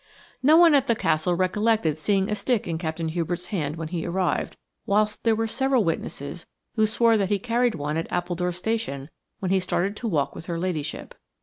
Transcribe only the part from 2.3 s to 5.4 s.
stick in Captain Hubert's hand when he arrived, whilst there